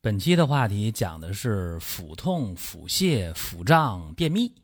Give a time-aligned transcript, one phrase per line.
[0.00, 4.54] 本期的话题讲的是腹痛、腹泻、腹胀、便秘，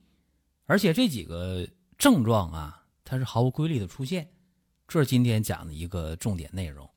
[0.67, 1.67] 而且这几个
[1.99, 4.31] 症状啊，它是毫无规律的出现，
[4.87, 6.89] 这是今天讲的一个重点内容。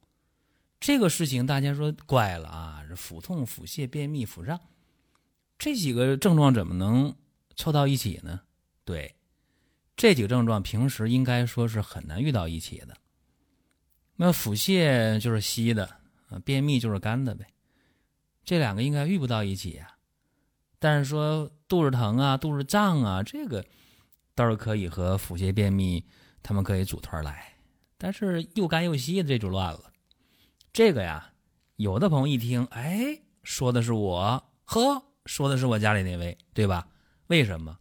[0.79, 4.59] 这个事情大家说怪了啊，这腹痛、腹泻、便秘、腹胀
[5.57, 7.15] 这几个症状怎么能
[7.55, 8.41] 凑到一起呢？
[8.85, 9.15] 对，
[9.95, 12.95] 这几个症状平时应该说是很难遇到一起的。
[14.15, 15.87] 那腹泻就是稀的
[16.29, 17.47] 啊，便秘就是干的呗。
[18.47, 19.97] 这两个应该遇不到一起呀，
[20.79, 23.65] 但是说肚子疼啊、肚子胀啊，这个
[24.33, 26.05] 倒是可以和腹泻、便秘
[26.41, 27.55] 他们可以组团来。
[27.97, 29.91] 但是又干又稀的这就乱了。
[30.71, 31.33] 这个呀，
[31.75, 36.87] 有的朋友一听，哎，说的是我，呵，说的是我家里那位，对吧？
[37.27, 37.77] 为什么？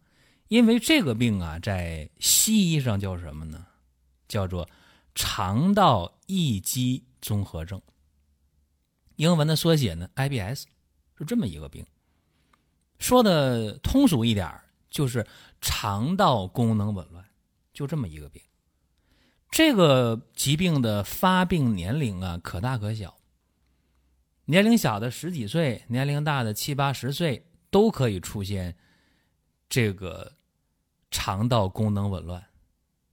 [0.49, 3.65] 因为这个病啊，在西医上叫什么呢？
[4.27, 4.67] 叫做
[5.15, 7.81] 肠道易激综合症。
[9.17, 10.63] 英文的缩写呢，IBS，
[11.17, 11.85] 是这么一个病。
[12.97, 14.59] 说的通俗一点
[14.89, 15.27] 就是
[15.59, 17.23] 肠道功能紊乱，
[17.73, 18.41] 就这么一个病。
[19.51, 23.17] 这个疾病的发病年龄啊，可大可小。
[24.45, 28.77] 年龄小的十几岁，年龄大的七八十岁，都可以出现
[29.67, 30.33] 这个
[31.09, 32.45] 肠道功能紊乱，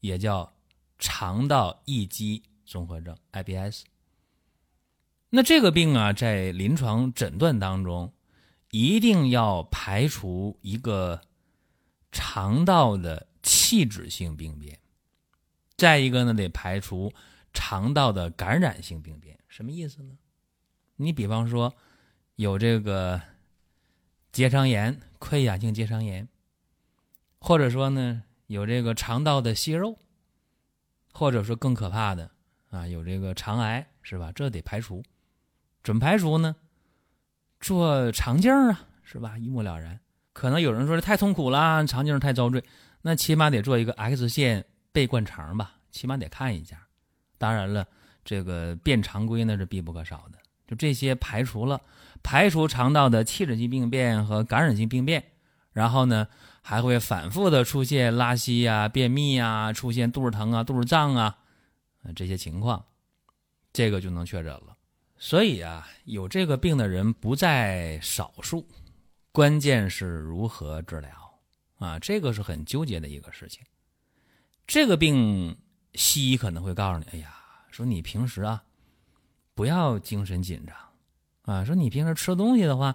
[0.00, 0.52] 也叫
[0.98, 3.84] 肠道易激综合症 （IBS）。
[5.36, 8.12] 那这个病啊，在临床诊断当中，
[8.70, 11.20] 一定要排除一个
[12.12, 14.78] 肠道的器质性病变，
[15.77, 17.12] 再一个呢，得排除
[17.52, 19.36] 肠道的感染性病变。
[19.48, 20.17] 什么意思呢？
[20.95, 21.74] 你比方说，
[22.36, 23.20] 有这个
[24.30, 26.28] 结肠炎、溃疡性结肠炎，
[27.40, 29.98] 或者说呢，有这个肠道的息肉，
[31.12, 32.30] 或者说更可怕的
[32.70, 34.30] 啊，有这个肠癌，是吧？
[34.30, 35.02] 这得排除。
[35.84, 36.56] 准排除呢？
[37.61, 39.39] 做肠镜啊，是吧？
[39.39, 40.00] 一目了然。
[40.33, 42.64] 可能有人说这太痛苦了，肠镜太遭罪，
[43.02, 46.89] 那起码得做一个 X 线背灌肠吧，起码得看一下。
[47.36, 47.86] 当然了，
[48.24, 50.39] 这个变常规那是必不可少的。
[50.67, 51.80] 就这些排除了，
[52.22, 55.22] 排除肠道的器质性病变和感染性病变，
[55.72, 56.27] 然后呢，
[56.62, 61.36] 还会反复的出现拉稀呀、便秘啊、出现肚子疼啊、肚子胀啊，
[62.16, 62.86] 这些情况，
[63.72, 64.73] 这个就能确诊了。
[65.17, 68.67] 所以啊，有这个病的人不在少数，
[69.33, 71.11] 关键是如何治疗
[71.79, 71.98] 啊？
[71.98, 73.63] 这个是很纠结的一个事情。
[74.67, 75.57] 这个病，
[75.95, 77.35] 西医可能会告诉你：“哎呀，
[77.70, 78.63] 说你平时啊，
[79.55, 80.77] 不要精神紧张
[81.55, 81.64] 啊。
[81.64, 82.95] 说你平时吃东西的话，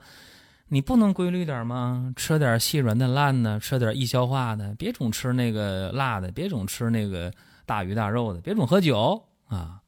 [0.67, 2.13] 你不能规律点吗？
[2.15, 7.33] 吃点细软嫩烂的，吃点易消化的，别总吃那个辣的，别总吃那个
[7.65, 9.81] 大鱼大肉的，别总喝酒啊。”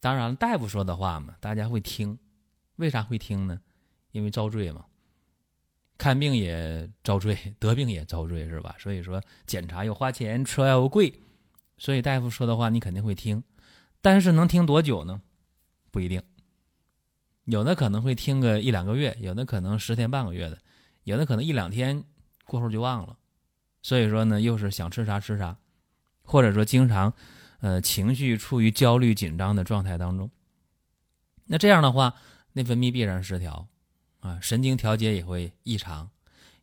[0.00, 2.18] 当然了，大夫说的话嘛，大家会听。
[2.76, 3.60] 为啥会听呢？
[4.12, 4.84] 因为遭罪嘛。
[5.96, 8.76] 看病也遭罪，得病也遭罪，是吧？
[8.78, 11.12] 所以说检查又花钱，车又贵，
[11.76, 13.42] 所以大夫说的话你肯定会听。
[14.00, 15.20] 但是能听多久呢？
[15.90, 16.22] 不一定。
[17.46, 20.58] 有的可能会听个一两个月，有的可能十天半个月的，
[21.02, 22.04] 有的可能一两天
[22.44, 23.16] 过后就忘了。
[23.82, 25.56] 所以说呢，又是想吃啥吃啥，
[26.22, 27.12] 或者说经常。
[27.60, 30.30] 呃，情绪处于焦虑紧张的状态当中，
[31.44, 32.14] 那这样的话，
[32.52, 33.66] 内分泌必然失调，
[34.20, 36.08] 啊，神经调节也会异常，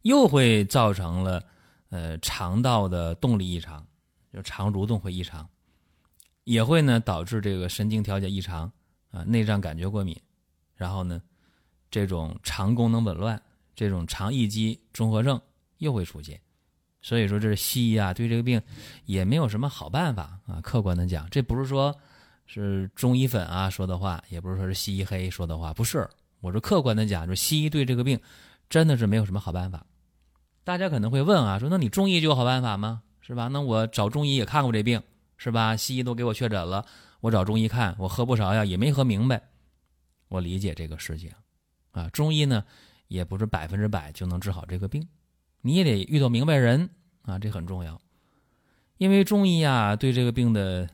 [0.03, 1.43] 又会造成了
[1.89, 3.85] 呃肠道的动力异常，
[4.31, 5.49] 就肠蠕动会异常，
[6.45, 8.71] 也会呢导致这个神经调节异常，
[9.11, 10.17] 啊，内脏感觉过敏，
[10.75, 11.21] 然后呢，
[11.91, 13.41] 这种肠功能紊乱，
[13.75, 15.41] 这种肠易激综合症
[15.79, 16.39] 又会出现。
[17.05, 18.59] 所以说，这是西医啊，对这个病
[19.05, 20.59] 也没有什么好办法啊。
[20.63, 21.95] 客观的讲，这不是说
[22.47, 26.09] 是中医粉啊说的话，也不是说是西医黑说的话，不是。
[26.39, 28.19] 我说客观的讲，就西医对这个病
[28.71, 29.85] 真的是没有什么好办法。
[30.63, 33.03] 大家可能会问啊，说那你中医就有好办法吗？
[33.21, 33.49] 是吧？
[33.49, 34.99] 那我找中医也看过这病，
[35.37, 35.75] 是吧？
[35.75, 36.83] 西医都给我确诊了，
[37.19, 39.39] 我找中医看，我喝不少药也没喝明白。
[40.27, 41.29] 我理解这个事情
[41.91, 42.63] 啊，中医呢
[43.09, 45.07] 也不是百分之百就能治好这个病。
[45.65, 46.91] 你也得遇到明白人
[47.23, 47.99] 啊，这很重要。
[48.97, 50.87] 因为中医啊，对这个病的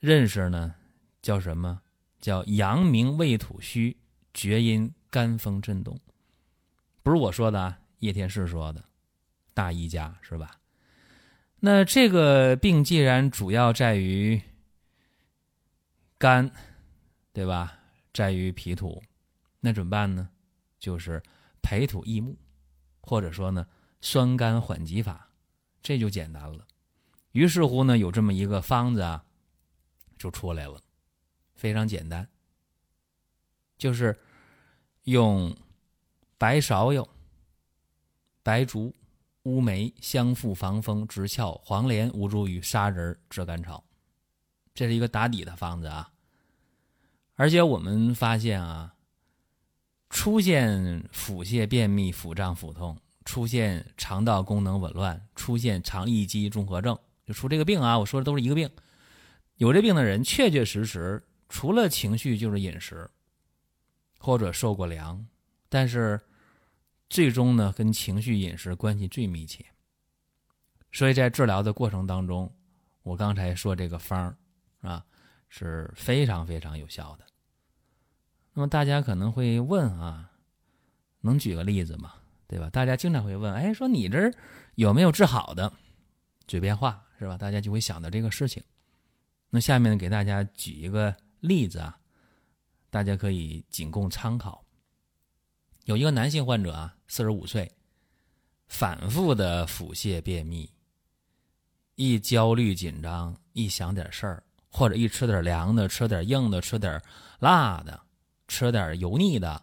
[0.00, 0.74] 认识呢，
[1.22, 1.80] 叫什么？
[2.20, 3.96] 叫阳明胃土虚，
[4.34, 5.98] 厥阴肝风震动，
[7.02, 8.84] 不是我说的啊，叶天士说的，
[9.54, 10.60] 大医家是吧？
[11.60, 14.38] 那这个病既然主要在于
[16.18, 16.50] 肝，
[17.32, 17.78] 对吧？
[18.12, 19.02] 在于脾土，
[19.60, 20.28] 那怎么办呢？
[20.78, 21.22] 就是
[21.62, 22.36] 培土益木，
[23.00, 23.66] 或者说呢，
[24.02, 25.30] 酸甘缓急法，
[25.82, 26.66] 这就简单了。
[27.30, 29.24] 于是乎呢，有这么一个方子啊，
[30.18, 30.78] 就出来了，
[31.54, 32.28] 非常简单，
[33.78, 34.14] 就是
[35.04, 35.56] 用
[36.36, 37.08] 白芍药、
[38.42, 38.94] 白术、
[39.44, 43.82] 乌梅、香附、防风、直窍、黄连、吴茱萸、砂仁、炙甘草，
[44.74, 46.12] 这是一个打底的方子啊。
[47.36, 48.94] 而且我们发现啊。
[50.14, 57.98] 出现腹泻、便秘、腹胀、腹痛，出现肠道功能紊乱，出现肠易激综合症，就出这个病啊！
[57.98, 58.70] 我说的都是一个病。
[59.56, 63.08] 有这病的人，确确实实除了情绪就是饮食，
[64.18, 65.24] 或者受过凉，
[65.68, 66.20] 但是
[67.08, 69.64] 最终呢，跟情绪、饮食关系最密切。
[70.90, 72.52] 所以在治疗的过程当中，
[73.02, 74.36] 我刚才说这个方儿
[74.80, 75.04] 啊
[75.48, 77.24] 是非常非常有效的。
[78.52, 80.30] 那么大家可能会问啊，
[81.20, 82.14] 能举个例子吗？
[82.52, 82.68] 对吧？
[82.68, 84.30] 大家经常会问，哎，说你这儿
[84.74, 85.72] 有没有治好的？
[86.46, 87.38] 嘴边话是吧？
[87.38, 88.62] 大家就会想到这个事情。
[89.48, 91.98] 那下面给大家举一个例子啊，
[92.90, 94.62] 大家可以仅供参考。
[95.86, 97.72] 有一个男性患者啊，四十五岁，
[98.68, 100.70] 反复的腹泻便秘，
[101.94, 107.00] 一焦虑紧张，一想点事儿，或者一吃点凉的，吃点硬的，吃点
[107.38, 107.98] 辣的。
[108.46, 109.62] 吃点油腻的，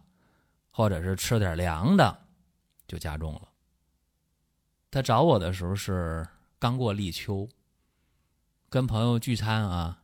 [0.72, 2.20] 或者是吃点凉的，
[2.90, 3.48] 就加重了。
[4.92, 6.28] 他找我的时候是
[6.58, 7.48] 刚过立秋，
[8.68, 10.02] 跟朋友聚餐啊，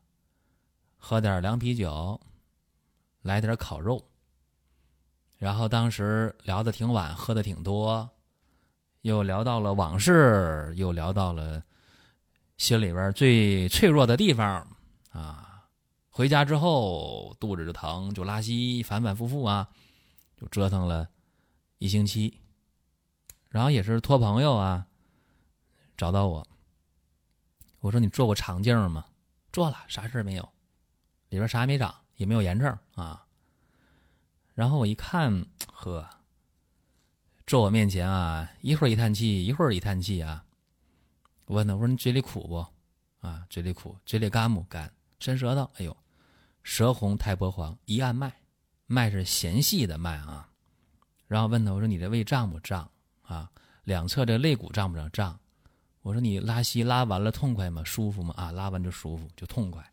[0.95, 2.21] 喝点凉啤酒，
[3.23, 4.07] 来点烤肉。
[5.37, 8.07] 然后当时聊的挺晚，喝的挺多，
[9.01, 11.61] 又聊到了往事，又聊到了
[12.57, 14.65] 心里边最脆弱的地方
[15.09, 15.67] 啊。
[16.09, 19.67] 回家之后肚子就疼，就拉稀，反反复复啊，
[20.39, 21.09] 就折腾了
[21.79, 22.39] 一星期。
[23.55, 24.85] 然后也是托朋友啊
[25.95, 26.45] 找到我，
[27.79, 29.05] 我说你做过肠镜吗？
[29.53, 30.43] 做了，啥事没有，
[31.29, 33.25] 里边啥也没长，也没有炎症啊。
[34.55, 36.05] 然后我一看，呵，
[37.47, 40.43] 坐我面前啊，一会儿一叹气，一会儿一叹气啊。
[41.45, 42.67] 我问他，我说你嘴里苦不？
[43.25, 44.93] 啊，嘴里苦，嘴里干不干？
[45.21, 45.95] 伸舌头，哎呦。
[46.61, 48.33] 舌红苔薄黄，一按脉，
[48.85, 50.49] 脉是弦细的脉啊。
[51.25, 52.91] 然后问他，我说你这胃胀不胀
[53.27, 53.49] 啊？
[53.83, 55.09] 两侧这肋骨胀不胀？
[55.11, 55.39] 胀。
[56.01, 57.83] 我说你拉稀拉完了痛快吗？
[57.83, 58.33] 舒服吗？
[58.37, 59.83] 啊，拉完就舒服，就痛快。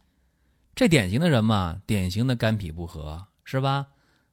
[0.74, 3.86] 这典型的人嘛，典型的肝脾不和，是吧？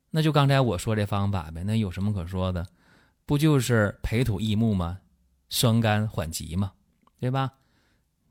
[0.09, 2.65] 那就刚才我说这方法呗，那有什么可说的？
[3.25, 4.99] 不就是培土益木吗？
[5.49, 6.71] 酸甘缓急嘛，
[7.19, 7.51] 对吧？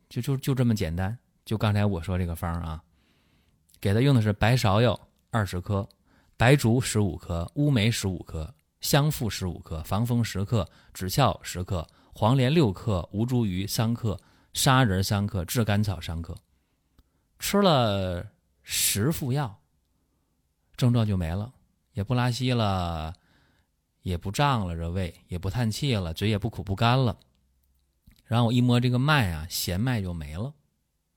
[0.08, 1.16] 就就就这么简单。
[1.44, 2.82] 就刚才我说这个方啊。
[3.80, 4.98] 给他用的是白芍药
[5.30, 5.88] 二十克，
[6.36, 14.20] 白术十五克，乌梅十五克，香附十五克，防风十克，枳壳十克，黄连六克，吴茱萸三克，
[14.52, 16.36] 砂仁三克，炙甘草三克。
[17.38, 18.32] 吃了
[18.62, 19.60] 十副药，
[20.76, 21.52] 症状就没了，
[21.92, 23.14] 也不拉稀了，
[24.02, 27.18] 也不胀了，这胃也不叹气了，嘴也不苦不干了。
[28.24, 30.52] 然后我一摸这个脉啊，弦脉就没了，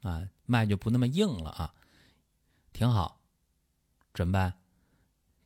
[0.04, 1.74] 啊，脉就不那么硬了啊。
[2.72, 3.20] 挺好，
[4.14, 4.54] 怎么办？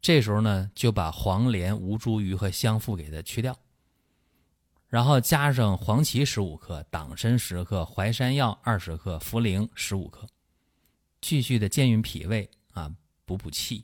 [0.06, 3.58] 这时候呢，就把黄连、吴茱萸和香附给它去掉，
[4.88, 10.28] 然后加上黄芪十五克、党参十克、淮山药二十克、茯苓十五克，
[11.22, 12.94] 继续的健运脾胃啊，
[13.26, 13.84] 补补气。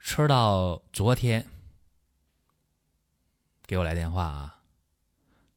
[0.00, 1.46] 吃到昨天，
[3.64, 4.60] 给我来电话啊，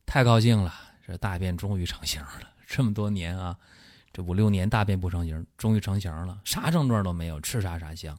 [0.05, 0.73] 太高兴了，
[1.05, 3.59] 这大便终于成型了，这么多年啊。
[4.13, 8.17] 这五六年大便不成形，终于成型了，啥症状都没有，吃啥啥香。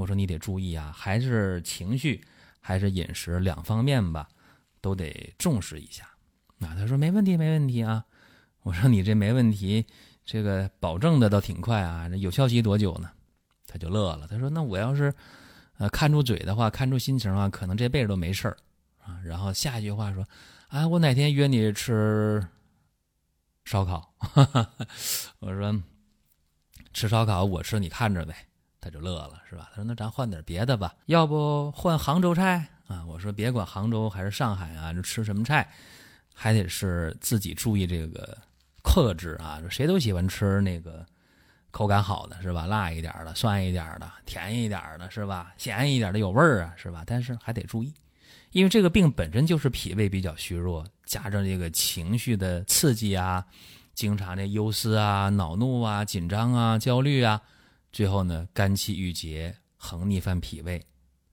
[0.00, 2.24] 我说你得注意啊，还是情绪，
[2.58, 4.28] 还是饮食两方面吧，
[4.80, 6.04] 都得重视一下。
[6.60, 8.04] 啊，他说没问题，没问题啊。
[8.62, 9.84] 我说你这没问题，
[10.24, 12.08] 这个保证的倒挺快啊。
[12.08, 13.10] 这有效期多久呢？
[13.66, 15.14] 他就乐了，他说那我要是
[15.76, 18.56] 呃看住嘴的话，看住心情的话，可能这辈子都没事儿
[18.98, 19.20] 啊。
[19.24, 20.26] 然后下一句话说
[20.68, 22.42] 啊，我哪天约你吃。
[23.66, 24.14] 烧烤，
[25.38, 25.82] 我说
[26.92, 28.34] 吃烧烤，我吃你看着呗，
[28.80, 29.68] 他就乐了，是吧？
[29.70, 33.04] 他说那咱换点别的吧，要不换杭州菜啊？
[33.06, 35.68] 我说别管杭州还是上海啊，这吃什么菜，
[36.34, 38.36] 还得是自己注意这个
[38.82, 39.60] 克制啊。
[39.68, 41.04] 谁都喜欢吃那个
[41.70, 42.66] 口感好的是吧？
[42.66, 45.52] 辣一点的、酸一点的、甜一点的是吧？
[45.58, 47.04] 咸一点的有味儿啊是吧？
[47.06, 47.92] 但是还得注意，
[48.52, 53.44] 因为这个病本身就是脾胃比较虚弱，加上这个情绪的刺激啊，
[53.94, 57.40] 经常的忧思啊、恼怒啊、紧张啊、焦虑啊，
[57.92, 60.84] 最后呢肝气郁结，横逆犯脾胃，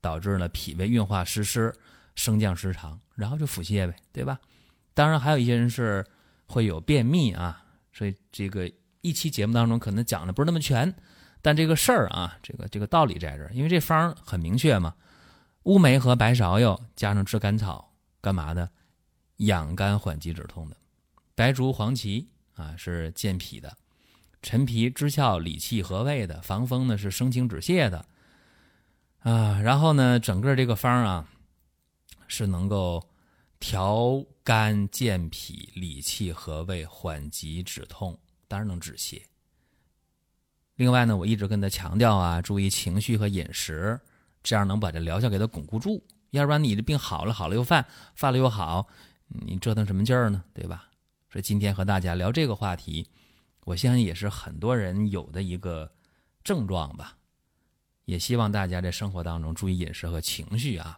[0.01, 1.73] 导致了脾胃运化失失，
[2.15, 4.39] 升降失常，然后就腹泻呗，对吧？
[4.93, 6.05] 当然还有一些人是
[6.47, 8.71] 会有便秘啊，所以这个。
[9.01, 10.93] 一期节目当中可能讲的不是那么全，
[11.41, 14.93] 但这个事儿啊，这个这个道理在这儿，因为这方很明确嘛，
[15.63, 18.69] 乌梅和白芍药加上炙甘草，干嘛的？
[19.37, 20.75] 养肝缓急止痛的。
[21.35, 23.77] 白术、黄芪啊是健脾的，
[24.47, 28.05] 陈皮、知窍理气和胃的，防风呢是生清止泻的
[29.19, 29.59] 啊。
[29.59, 31.27] 然后呢，整个这个方啊
[32.29, 33.05] 是能够
[33.59, 38.17] 调肝健脾、理气和胃、缓急止痛。
[38.47, 39.21] 当然能止泻。
[40.75, 43.99] 另外呢，我一直跟他强调啊，注意情绪和饮食，
[44.41, 46.01] 这样能把这疗效给他巩固住。
[46.29, 47.85] 要不然你的病好了，好了又犯，
[48.15, 48.87] 犯了又好，
[49.27, 50.41] 你折腾什么劲儿呢？
[50.53, 50.87] 对吧？
[51.29, 53.09] 所以今天和大家聊这个话题，
[53.67, 55.91] 我相信也是很多人有的一个
[56.41, 57.17] 症状吧。
[58.05, 60.97] 也希望大家在生活当中注意饮食和情绪啊，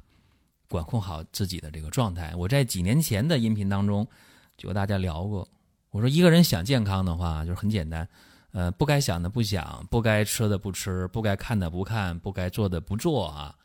[0.67, 2.35] 管控好自己的这个状态。
[2.35, 4.07] 我在几年前的音频当中
[4.55, 5.49] 就和大家聊过。
[5.89, 8.07] 我说一个人想健康的话，就是很简单，
[8.51, 13.55] 呃，不该想的不想，不该吃的不吃，不该看的不看，不该做的不做啊，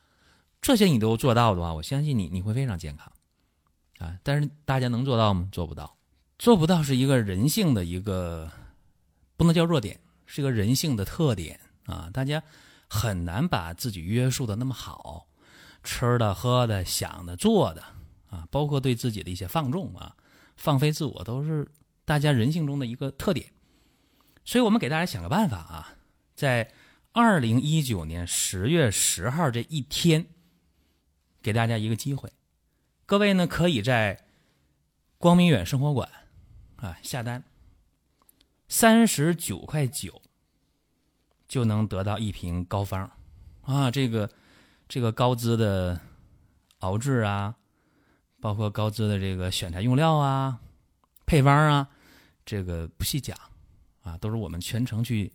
[0.62, 3.12] 这些你都做到的话，我相信你你会非常健康，
[3.98, 5.46] 啊，但是大家能做到吗？
[5.52, 5.94] 做不到，
[6.38, 8.50] 做不到是一个人性的一个，
[9.36, 12.42] 不能叫弱点，是个人性的特点啊，大家
[12.88, 15.26] 很难把自己约束的那么好，
[15.82, 17.82] 吃的、喝的、想的、做的
[18.30, 20.16] 啊，包括对自己的一些放纵啊、
[20.56, 21.66] 放飞自我，都是。
[22.06, 23.50] 大家人性中的一个特点，
[24.44, 25.94] 所以我们给大家想个办法啊，
[26.34, 26.70] 在
[27.12, 30.26] 二零一九年十月十号这一天，
[31.40, 32.30] 给大家一个机会，
[33.06, 34.22] 各位呢可以在
[35.16, 36.06] 光明远生活馆
[36.76, 37.42] 啊下单，
[38.76, 40.20] 三十九块九
[41.46, 43.08] 就能得到一瓶膏方
[43.62, 44.28] 啊，这个
[44.88, 46.00] 这个高资的
[46.80, 47.54] 熬制啊，
[48.40, 50.58] 包括高资的这个选材用料啊。
[51.24, 51.88] 配方啊，
[52.44, 53.38] 这个不细讲，
[54.02, 55.32] 啊，都是我们全程去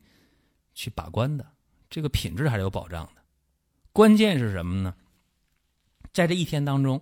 [0.73, 1.47] 去把关的，
[1.89, 3.21] 这个品质还是有保障的。
[3.93, 4.93] 关键是什么呢？
[6.11, 7.01] 在这一天当中，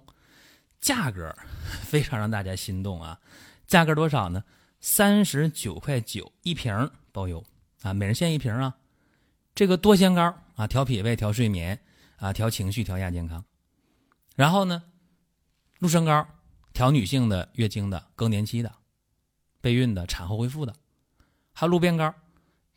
[0.79, 1.35] 价格
[1.81, 3.19] 非常让大家心动啊！
[3.65, 4.43] 价格多少呢？
[4.79, 7.43] 三十九块九一瓶包邮
[7.81, 8.75] 啊，每人限一瓶啊。
[9.53, 11.79] 这个多仙膏啊，调脾胃、调睡眠
[12.17, 13.43] 啊，调情绪、调亚健康。
[14.35, 14.83] 然后呢，
[15.79, 16.27] 鹿参膏。
[16.73, 18.71] 调女性的月经的、更年期的、
[19.59, 20.75] 备孕的、产后恢复的，
[21.51, 22.13] 还有鹿鞭膏，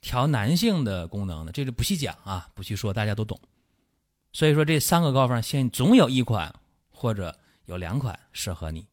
[0.01, 3.39] 调男性的功能的，这就不细讲啊，不去说，大家都懂。
[4.33, 6.55] 所以说这三个膏方，现总有一款
[6.89, 8.87] 或者有两款适合你，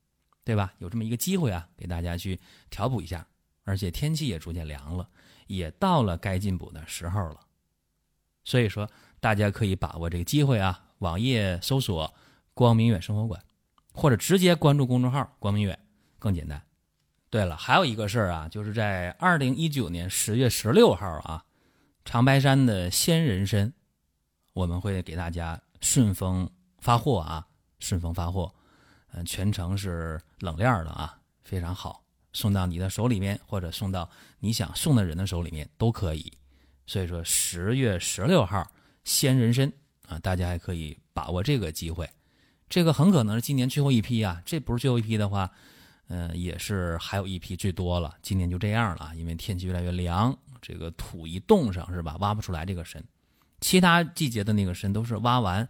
[0.48, 0.74] 对吧？
[0.78, 2.40] 有这么一个机会啊，给大家去
[2.70, 3.28] 调补一下。
[3.66, 5.10] 而且天气也逐渐凉了，
[5.48, 7.42] 也到了该进补的时候了。
[8.46, 8.90] 所以说
[9.20, 12.14] 大家可以把握这个机会啊，网页搜索
[12.56, 13.44] “光明远生活馆”。
[13.92, 15.78] 或者直接关注公众号“光明远”
[16.18, 16.64] 更简单。
[17.30, 21.44] 对了，还有一个事儿啊，就是在二零一九年十月十六号啊，
[22.06, 23.74] 长白山的鲜人参，
[24.54, 26.50] 我们会给大家顺丰
[26.80, 27.46] 发货啊，
[27.80, 28.56] 顺丰发货，
[29.26, 34.10] 全程是冷链的啊，非常好，送到你的手里面，或者送到
[34.40, 36.32] 你想送的人的手里面都可以。
[36.86, 38.66] 所以说，十月十六号
[39.04, 39.72] 鲜人参
[40.08, 42.10] 啊，大家还可以把握这个机会。
[42.70, 44.42] 这个很可能是今年最后一批啊！
[44.46, 45.50] 这不是最后一批的话，
[46.08, 48.14] 嗯，也是还有一批最多了。
[48.22, 53.02] 今年就这样了，因为天气越来越凉，这个土一冻上是吧，挖不出来这个参。
[53.62, 55.68] 其他季节的那个参都是挖完，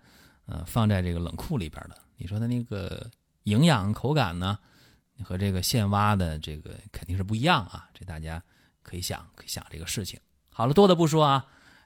[0.47, 1.95] 呃，放在这个冷库里边的。
[2.17, 3.09] 你说它那个
[3.47, 4.59] 营养口感呢，
[5.23, 7.87] 和这个现挖的这个肯定是不一样啊！
[7.93, 8.43] 这大家
[8.83, 10.19] 可以想，可以想这个事情。
[10.49, 11.45] 好了，多的不说啊，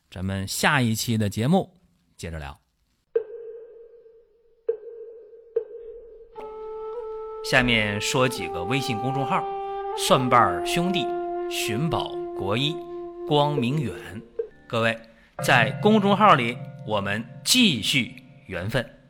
[0.10, 1.80] 咱们下一期的节目
[2.18, 2.60] 接着聊。
[7.46, 9.46] 下面说几个微信公众号：
[9.96, 11.06] 蒜瓣兄弟、
[11.51, 12.75] 寻宝国医、
[13.27, 13.94] 光明远。
[14.68, 15.00] 各位
[15.44, 18.15] 在公众号里，我们继续
[18.48, 19.00] 缘分。